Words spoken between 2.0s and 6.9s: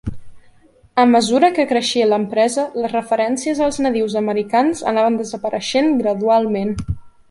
l'empresa, les referències als nadius americans anaven desapareixent gradualment.